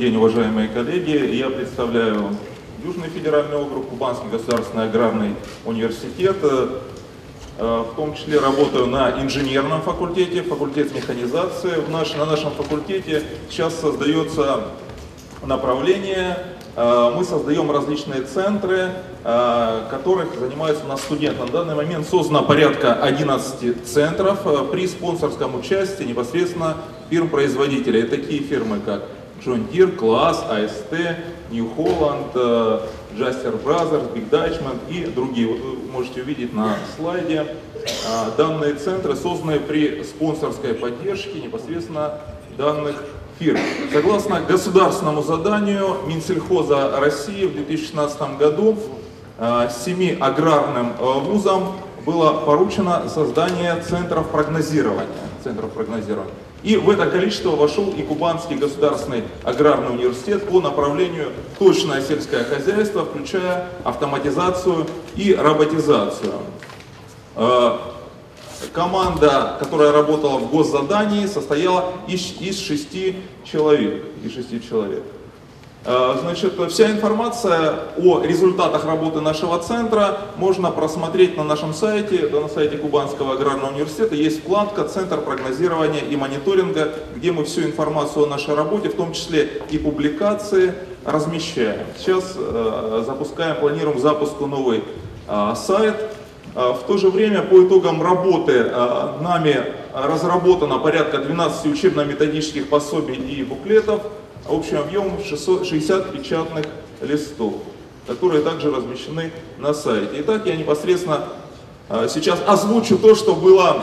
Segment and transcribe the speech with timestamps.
[0.00, 1.36] день, уважаемые коллеги.
[1.36, 2.34] Я представляю
[2.82, 5.34] Южный федеральный округ, Кубанский государственный аграрный
[5.66, 6.36] университет.
[6.42, 6.80] Э,
[7.58, 11.72] в том числе работаю на инженерном факультете, факультет механизации.
[11.86, 14.68] В наш, на нашем факультете сейчас создается
[15.44, 16.38] направление,
[16.76, 21.42] э, мы создаем различные центры, э, которых занимаются у нас студенты.
[21.44, 26.78] На данный момент создано порядка 11 центров при спонсорском участии непосредственно
[27.10, 28.04] фирм-производителей.
[28.04, 29.02] Такие фирмы, как
[29.44, 31.16] John Deere, Class, AST,
[31.50, 32.32] New Holland,
[33.16, 35.48] Jaster Brothers, Big Dutchman и другие.
[35.48, 37.46] Вот вы можете увидеть на слайде.
[38.08, 42.20] А, данные центры созданы при спонсорской поддержке непосредственно
[42.56, 42.96] данных
[43.38, 43.58] фирм.
[43.92, 48.76] Согласно государственному заданию Минсельхоза России в 2016 году
[49.38, 55.08] а, семи аграрным а, вузам было поручено создание центров прогнозирования.
[55.42, 56.32] Центров прогнозирования.
[56.62, 63.04] И в это количество вошел и Кубанский государственный аграрный университет по направлению точное сельское хозяйство,
[63.04, 64.86] включая автоматизацию
[65.16, 66.34] и роботизацию.
[67.36, 67.78] Э,
[68.74, 74.04] команда, которая работала в госзадании, состояла из, из шести человек.
[74.22, 75.02] Из шести человек.
[75.82, 82.48] Э, значит, вся информация о результатах работы нашего центра можно просмотреть на нашем сайте, на
[82.48, 84.14] сайте Кубанского аграрного университета.
[84.14, 89.14] Есть вкладка «Центр прогнозирования и мониторинга», где мы всю информацию о нашей работе, в том
[89.14, 90.74] числе и публикации,
[91.06, 91.86] размещаем.
[91.98, 94.84] Сейчас э, запускаем, планируем запуску новый
[95.28, 95.96] э, сайт.
[96.52, 98.64] В то же время по итогам работы
[99.20, 104.02] нами разработано порядка 12 учебно-методических пособий и буклетов,
[104.48, 106.66] общим объемом 660 печатных
[107.00, 107.54] листов,
[108.06, 110.10] которые также размещены на сайте.
[110.20, 111.24] Итак, я непосредственно
[111.88, 113.82] э, сейчас озвучу то, что было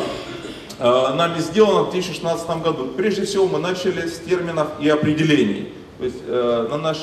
[0.79, 2.87] э, нами сделано в 2016 году.
[2.95, 5.73] Прежде всего мы начали с терминов и определений.
[5.99, 6.97] То есть э, на наш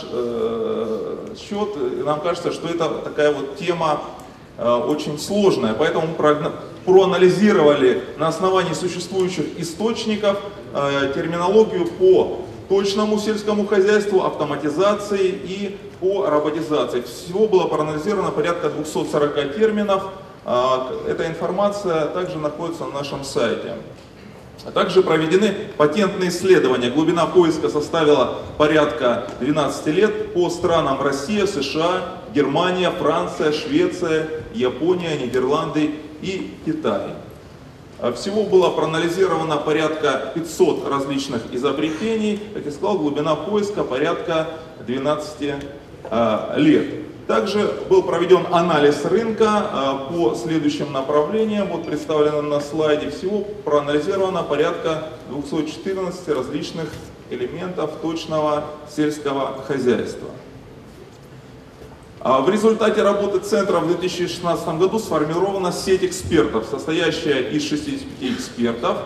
[1.37, 4.01] счет нам кажется, что это такая вот тема
[4.57, 6.53] очень сложная, поэтому мы
[6.85, 10.39] проанализировали на основании существующих источников
[10.73, 17.03] терминологию по точному сельскому хозяйству, автоматизации и по роботизации.
[17.03, 20.05] Всего было проанализировано порядка 240 терминов.
[20.45, 23.75] А, эта информация также находится на нашем сайте.
[24.67, 26.91] А также проведены патентные исследования.
[26.91, 35.97] Глубина поиска составила порядка 12 лет по странам Россия, США, Германия, Франция, Швеция, Япония, Нидерланды
[36.23, 37.11] и Китай.
[38.05, 42.39] А всего было проанализировано порядка 500 различных изобретений.
[42.53, 44.49] Как я сказал, глубина поиска порядка
[44.87, 45.55] 12
[46.11, 46.87] а, лет.
[47.27, 51.69] Также был проведен анализ рынка а, по следующим направлениям.
[51.69, 53.09] Вот представлено на слайде.
[53.09, 56.91] Всего проанализировано порядка 214 различных
[57.31, 58.65] элементов точного
[58.95, 60.29] сельского хозяйства.
[62.25, 68.97] А в результате работы центра в 2016 году сформирована сеть экспертов, состоящая из 65 экспертов,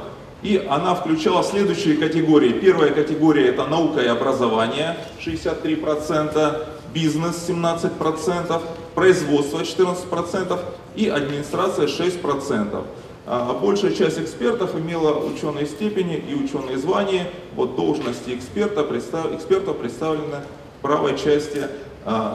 [0.40, 2.52] и она включала следующие категории.
[2.52, 8.62] Первая категория это наука и образование 63%, бизнес 17%,
[8.94, 10.60] производство 14%
[10.94, 12.84] и администрация 6%.
[13.26, 17.28] А большая часть экспертов имела ученые степени и ученые звания.
[17.56, 18.86] Вот должности эксперта,
[19.34, 20.36] экспертов представлены
[20.78, 21.66] в правой части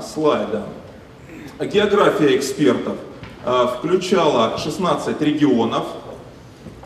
[0.01, 0.63] слайда.
[1.59, 2.95] География экспертов
[3.45, 5.85] а, включала 16 регионов,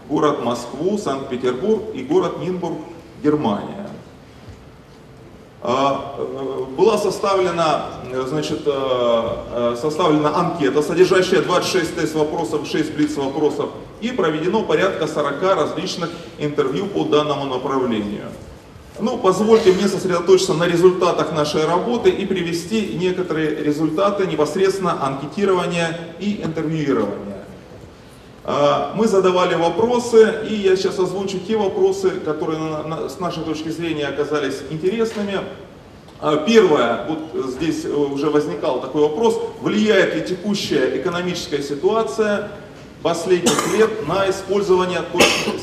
[0.10, 2.78] город Москву, Санкт-Петербург и город Нинбург,
[3.24, 3.90] Германия.
[5.62, 6.16] А,
[6.78, 7.86] была составлена,
[8.28, 8.62] значит,
[9.80, 13.70] составлена анкета, содержащая 26 тест-вопросов, 6 блиц-вопросов,
[14.02, 18.28] и проведено порядка 40 различных интервью по данному направлению.
[19.00, 26.42] Ну, позвольте мне сосредоточиться на результатах нашей работы и привести некоторые результаты непосредственно анкетирования и
[26.44, 27.46] интервьюирования.
[28.44, 32.60] А, мы задавали вопросы, и я сейчас озвучу те вопросы, которые
[33.08, 35.42] с нашей точки зрения оказались интересными.
[36.20, 42.50] А, первое, вот здесь уже возникал такой вопрос, влияет ли текущая экономическая ситуация
[43.04, 45.02] последних лет на использование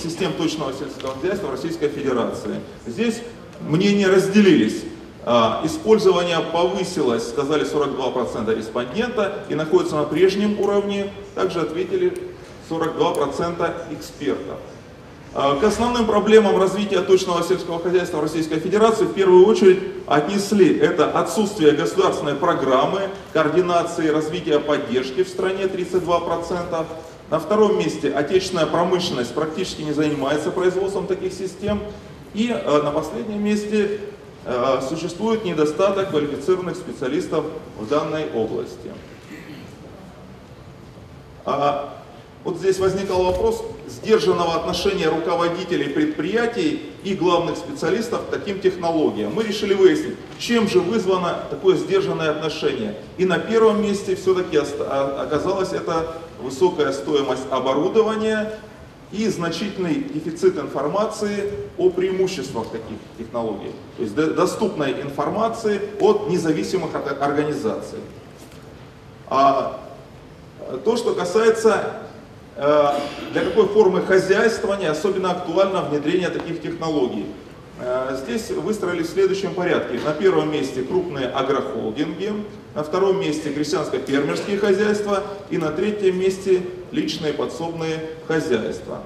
[0.03, 2.61] систем точного сельского хозяйства в Российской Федерации.
[2.87, 3.23] Здесь
[3.61, 4.83] мнения разделились.
[5.27, 12.13] А, использование повысилось, сказали 42% респондента, и находится на прежнем уровне, также ответили
[12.69, 14.59] 42% экспертов.
[15.37, 20.79] А, к основным проблемам развития точного сельского хозяйства в Российской Федерации в первую очередь отнесли
[20.79, 26.87] это отсутствие государственной программы, координации развития поддержки в стране 32%,
[27.31, 31.81] на втором месте отечественная промышленность практически не занимается производством таких систем.
[32.35, 34.00] И э, на последнем месте
[34.44, 37.47] э, существует недостаток квалифицированных специалистов
[37.79, 38.91] в данной области.
[41.47, 41.94] А,
[42.43, 49.32] вот здесь возникал вопрос сдержанного отношения руководителей предприятий и главных специалистов к таким технологиям.
[49.35, 52.97] Мы решили выяснить, чем же вызвано такое сдержанное отношение.
[53.17, 58.52] И на первом месте все-таки а, оказалось это высокая стоимость оборудования
[59.12, 63.73] и значительный дефицит информации о преимуществах таких технологий.
[63.96, 68.00] То есть доступной информации от независимых организаций.
[69.29, 69.81] А
[70.85, 72.05] то, что касается
[72.56, 73.00] Э,
[73.32, 77.26] для какой формы хозяйствования особенно актуально внедрение таких технологий.
[77.81, 79.99] Э, здесь выстроили в следующем порядке.
[80.05, 82.32] На первом месте крупные агрохолдинги,
[82.75, 86.62] на втором месте крестьянско-фермерские хозяйства и на третьем месте
[86.93, 89.03] личные подсобные хозяйства.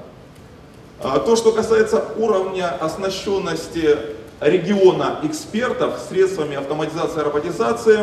[1.01, 3.97] А то, что касается уровня оснащенности
[4.41, 7.99] региона экспертов средствами автоматизации и роботизации,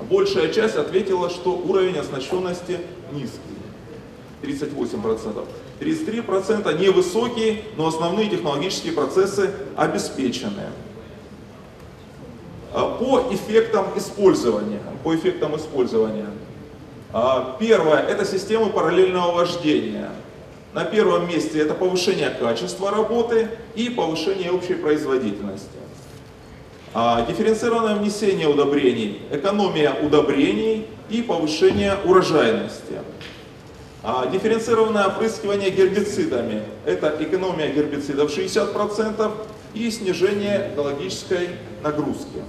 [0.00, 2.78] большая часть ответила, что уровень оснащенности
[3.12, 3.40] низкий.
[4.42, 5.44] 38%.
[5.80, 10.70] 33% невысокие, но основные технологические процессы обеспечены.
[12.72, 14.80] А, по эффектам использования.
[15.02, 16.26] По эффектам использования.
[17.12, 20.10] А, первое– это системы параллельного вождения.
[20.74, 25.70] На первом месте это повышение качества работы и повышение общей производительности.
[26.92, 33.00] А, дифференцированное внесение удобрений, экономия удобрений и повышение урожайности.
[34.08, 39.32] А дифференцированное опрыскивание гербицидами– это экономия гербицидов 60%
[39.74, 41.48] и снижение экологической
[41.82, 42.44] нагрузки.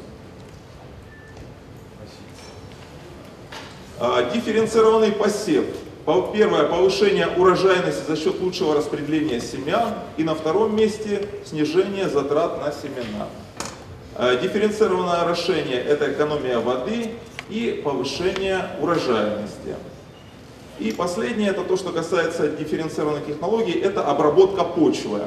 [3.99, 5.65] А, дифференцированный посев.
[6.31, 9.95] Первое– повышение урожайности за счет лучшего распределения семян.
[10.17, 13.29] И на втором месте– снижение затрат на семена.
[14.13, 17.15] А, дифференцированное орошение– это экономия воды
[17.49, 19.75] и повышение урожайности.
[20.79, 25.21] И последнее, это то, что касается дифференцированных технологий, это обработка почвы.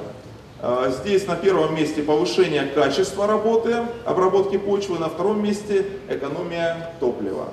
[0.62, 7.49] А, здесь на первом месте повышение качества работы, обработки почвы, на втором месте экономия топлива.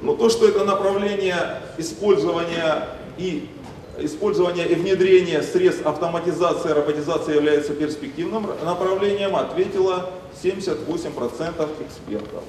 [0.00, 2.88] Но то, что это направление использования
[3.18, 3.50] и
[3.98, 10.10] использование и внедрение средств автоматизации и роботизации является перспективным направлением, ответило
[10.42, 12.44] 78% экспертов.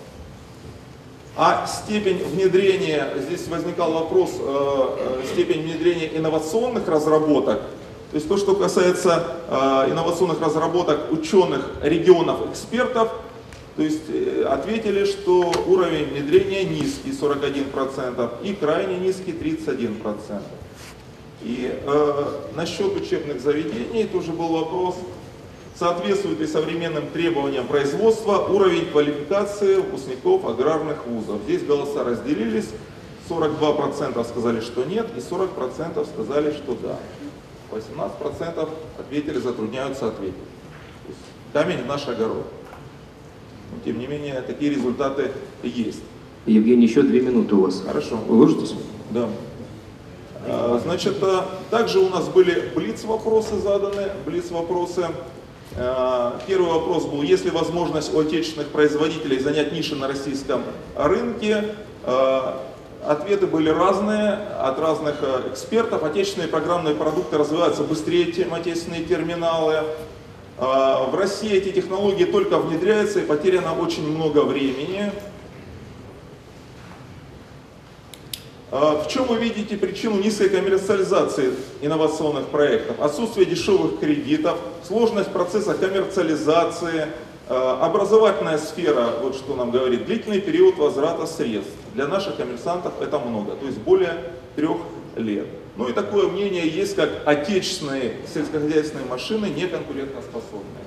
[1.38, 7.62] А степень внедрения, здесь возникал вопрос, э, э, степень внедрения инновационных разработок,
[8.12, 9.54] то есть то, что касается э,
[9.92, 13.10] инновационных разработок ученых, регионов, экспертов,
[13.78, 20.42] то есть э, ответили, что уровень внедрения низкий 41% и крайне низкий 31%.
[21.44, 22.26] И э,
[22.56, 24.96] насчет учебных заведений тоже был вопрос,
[25.82, 31.42] соответствует ли современным требованиям производства уровень квалификации выпускников аграрных вузов.
[31.46, 32.70] Здесь голоса разделились,
[33.28, 37.00] 42% сказали, что нет, и 40% сказали, что да.
[37.72, 38.70] 18%
[39.00, 40.36] ответили, затрудняются ответить.
[41.52, 42.46] Камень в наш огород.
[43.72, 45.32] Но, тем не менее, такие результаты
[45.64, 46.04] есть.
[46.46, 47.82] Евгений, еще две минуты у вас.
[47.84, 48.20] Хорошо.
[48.30, 48.76] Уложитесь?
[49.10, 49.28] Да.
[50.46, 55.08] А, значит, а, также у нас были блиц-вопросы заданы, блиц-вопросы.
[55.76, 60.64] Э, первый вопрос был, есть ли возможность у отечественных производителей занять ниши на российском
[60.98, 61.76] рынке?
[62.04, 62.56] Э,
[63.06, 66.04] ответы были разные от разных э, экспертов.
[66.04, 69.84] Отечественные программные продукты развиваются быстрее, чем отечественные терминалы.
[70.58, 75.12] В России эти технологии только внедряются и потеряно очень много времени.
[75.12, 75.14] А,
[78.72, 83.02] в чем вы видите причину низкой коммерциализации инновационных проектов?
[83.02, 87.08] Отсутствие дешевых кредитов, сложность процесса коммерциализации,
[87.50, 91.74] а, образовательная сфера, вот что нам говорит, длительный период возврата средств.
[91.94, 94.78] Для наших коммерсантов это много, то есть более трех
[95.18, 95.48] лет.
[95.76, 100.86] Ну и такое мнение есть, как отечественные сельскохозяйственные машины не конкурентоспособные.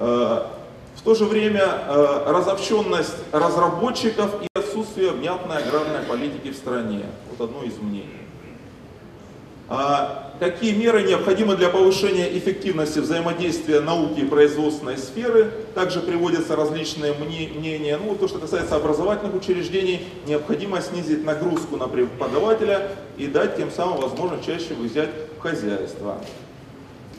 [0.00, 0.59] А,
[1.00, 7.06] в то же время э, разобщенность разработчиков и отсутствие внятной аграрной политики в стране.
[7.30, 8.20] Вот одно из мнений.
[9.70, 15.50] А какие меры необходимы для повышения эффективности взаимодействия науки и производственной сферы?
[15.74, 17.96] Также приводятся различные мнения.
[17.96, 24.02] Ну, то, что касается образовательных учреждений, необходимо снизить нагрузку на преподавателя и дать тем самым
[24.02, 26.18] возможность чаще взять в хозяйство.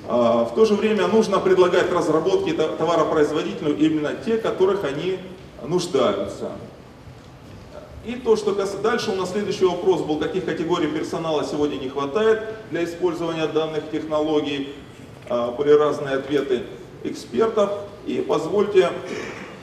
[0.08, 5.20] А, в то же время нужно предлагать разработки товаропроизводителю именно те, которых они
[5.64, 6.52] нуждаются.
[8.06, 8.82] И то, что касается...
[8.82, 12.42] Дальше у нас следующий вопрос был, каких категорий персонала сегодня не хватает
[12.72, 14.74] для использования данных технологий.
[15.30, 16.64] А, были разные ответы
[17.04, 17.72] экспертов.
[18.08, 18.90] И позвольте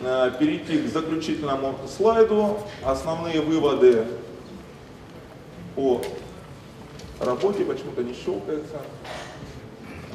[0.04, 2.58] а, перейти к заключительному слайду.
[2.84, 4.04] Основные выводы
[5.74, 6.00] по
[7.20, 8.80] работе, почему-то не щелкается.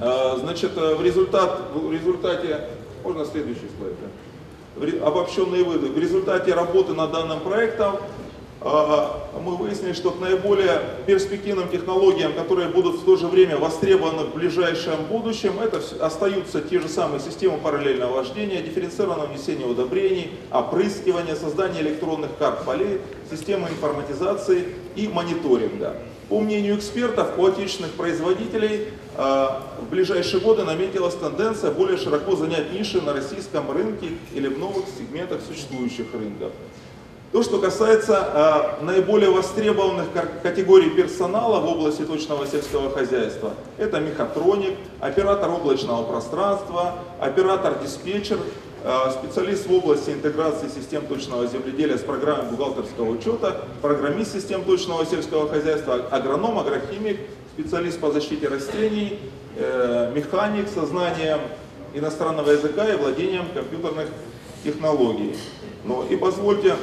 [0.05, 2.59] А, значит, в, результат, в результате,
[3.05, 5.07] можно следующий слайд, да?
[5.07, 5.87] обобщенные выводы.
[5.87, 7.95] В результате работы над данным проектом
[8.59, 14.23] а, мы выяснили, что к наиболее перспективным технологиям, которые будут в то же время востребованы
[14.25, 21.35] в ближайшем будущем, это остаются те же самые системы параллельного вождения, дифференцированного внесения удобрений, опрыскивания,
[21.35, 22.99] создания электронных карт полей,
[23.31, 24.65] системы информатизации
[24.97, 25.95] и мониторинга.
[26.29, 32.71] По мнению экспертов, у отечественных производителей а, в ближайшие годы наметилась тенденция более широко занять
[32.73, 36.51] ниши на российском рынке или в новых сегментах существующих рынков.
[37.31, 40.05] То, что касается э, наиболее востребованных
[40.43, 48.72] категорий персонала в области точного сельского хозяйства, это мехатроник, оператор облачного пространства, оператор-диспетчер, Э,
[49.11, 55.47] специалист в области интеграции систем точного земледелия с программой бухгалтерского учета, программист систем точного сельского
[55.47, 57.17] хозяйства, агроном, агрохимик,
[57.53, 59.19] специалист по защите растений,
[59.55, 61.39] э, механик со знанием
[61.93, 64.09] иностранного языка и владением компьютерных
[64.65, 65.37] технологий.
[65.85, 66.75] Ну и позвольте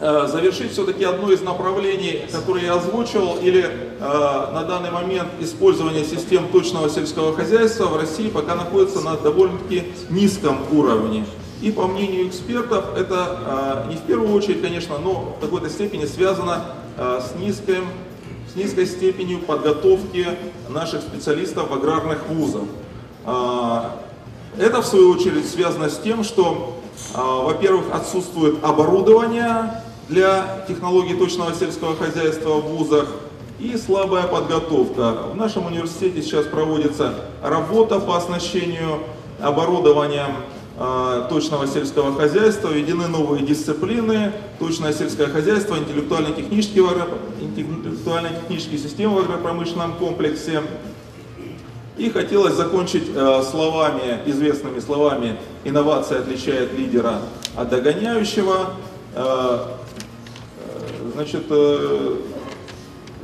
[0.00, 6.48] завершить все-таки одно из направлений, которое я озвучил, или э, на данный момент использование систем
[6.48, 11.24] точного сельского хозяйства в России пока находится на довольно-таки низком уровне.
[11.60, 16.04] И по мнению экспертов, это э, не в первую очередь, конечно, но в какой-то степени
[16.04, 16.62] связано
[16.96, 17.84] э, с, низким,
[18.52, 20.28] с низкой степенью подготовки
[20.68, 22.62] наших специалистов в аграрных вузах.
[23.26, 23.80] Э,
[24.56, 26.78] это, в свою очередь, связано с тем, что,
[27.14, 33.08] э, во-первых, отсутствует оборудование, для технологий точного сельского хозяйства в вузах
[33.58, 35.12] и слабая подготовка.
[35.32, 39.00] В нашем университете сейчас проводится работа по оснащению
[39.40, 40.30] оборудованием
[40.78, 46.84] э, точного сельского хозяйства, введены новые дисциплины, точное сельское хозяйство, интеллектуально-технические,
[47.40, 50.62] интеллектуально-технические системы в агропромышленном комплексе.
[51.98, 57.22] И хотелось закончить э, словами, известными словами «инновация отличает лидера
[57.56, 58.70] от догоняющего».
[59.14, 59.77] Э,
[61.18, 62.14] Значит, э,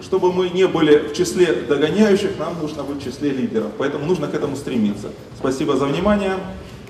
[0.02, 3.70] чтобы мы не были в числе догоняющих, нам нужно быть в числе лидеров.
[3.78, 5.10] Поэтому нужно к этому стремиться.
[5.38, 6.32] Спасибо за внимание.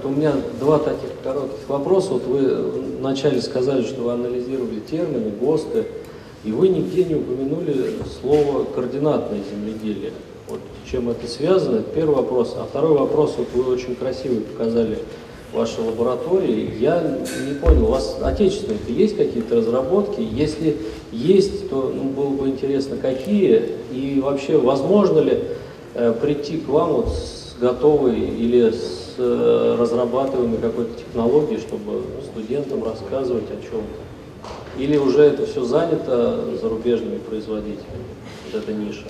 [0.02, 2.12] У меня два таких коротких вопроса.
[2.12, 2.70] Вот вы
[3.00, 5.84] вначале сказали, что вы анализировали термины, ГОСТы,
[6.42, 10.12] и вы нигде не упомянули слово «координатное земледелие».
[10.48, 11.82] Вот чем это связано?
[11.82, 12.56] Первый вопрос.
[12.56, 15.00] А второй вопрос, вот вы очень красиво показали
[15.54, 16.74] вашей лаборатории.
[16.78, 20.20] Я не понял, у вас отечественные есть какие-то разработки?
[20.20, 20.76] Если
[21.12, 23.70] есть, то ну, было бы интересно, какие?
[23.92, 25.44] И вообще, возможно ли
[25.94, 32.84] э, прийти к вам вот с готовой или с э, разрабатываемой какой-то технологией, чтобы студентам
[32.84, 34.82] рассказывать о чем-то?
[34.82, 38.04] Или уже это все занято зарубежными производителями,
[38.52, 39.04] вот эта ниша?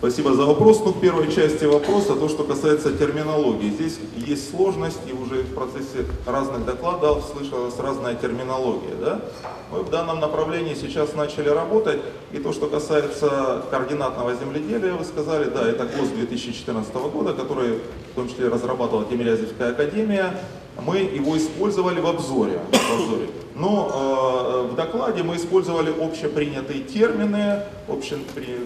[0.00, 0.80] Спасибо за вопрос.
[0.82, 3.68] Ну, к первой части вопроса, то, что касается терминологии.
[3.68, 8.94] Здесь есть сложность, и уже в процессе разных докладов слышалась разная терминология.
[8.98, 9.20] Да?
[9.70, 12.00] Мы в данном направлении сейчас начали работать,
[12.32, 17.80] и то, что касается координатного земледелия, вы сказали, да, это ГОС 2014 года, который
[18.12, 20.40] в том числе разрабатывала Тимирязевская академия,
[20.80, 22.58] мы его использовали в обзоре.
[22.72, 23.28] В обзоре.
[23.54, 28.60] Но э, в докладе мы использовали общепринятые термины, общепринятые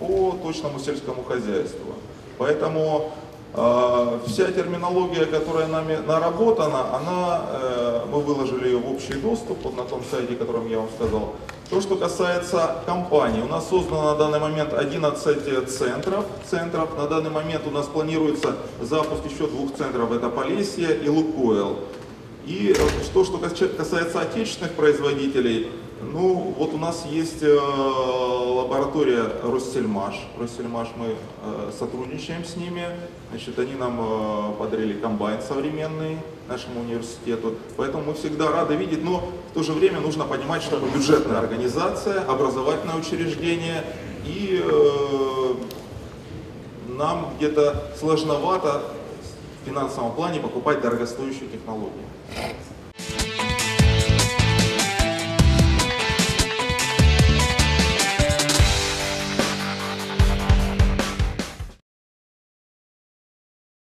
[0.00, 1.94] по точному сельскому хозяйству.
[2.38, 3.12] Поэтому
[3.54, 9.76] э, вся терминология, которая нами наработана, она, э, мы выложили ее в общий доступ вот
[9.76, 11.34] на том сайте, о котором я вам сказал.
[11.68, 16.24] То, что касается компании, у нас создано на данный момент 11 центров.
[16.50, 16.96] центров.
[16.96, 21.76] На данный момент у нас планируется запуск еще двух центров, это Полесье и Лукойл.
[22.46, 22.74] И
[23.12, 25.70] то, что касается отечественных производителей,
[26.02, 27.58] ну, вот у нас есть э,
[28.60, 30.14] лаборатория Россельмаш.
[30.38, 32.84] Россельмаш мы э, сотрудничаем с ними.
[33.30, 37.54] Значит, они нам э, подарили комбайн современный нашему университету.
[37.76, 41.38] Поэтому мы всегда рады видеть, но в то же время нужно понимать, что мы бюджетная
[41.38, 43.84] организация, образовательное учреждение,
[44.24, 45.54] и э,
[46.88, 48.82] нам где-то сложновато
[49.62, 52.06] в финансовом плане покупать дорогостоящие технологии.